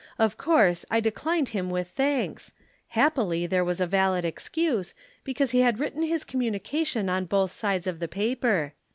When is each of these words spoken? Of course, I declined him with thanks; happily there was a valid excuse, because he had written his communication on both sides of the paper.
Of 0.17 0.35
course, 0.35 0.83
I 0.89 0.99
declined 0.99 1.49
him 1.49 1.69
with 1.69 1.89
thanks; 1.89 2.51
happily 2.87 3.45
there 3.45 3.63
was 3.63 3.79
a 3.79 3.85
valid 3.85 4.25
excuse, 4.25 4.95
because 5.23 5.51
he 5.51 5.59
had 5.61 5.79
written 5.79 6.01
his 6.01 6.23
communication 6.25 7.07
on 7.07 7.25
both 7.25 7.51
sides 7.51 7.85
of 7.85 7.99
the 7.99 8.07
paper. 8.07 8.73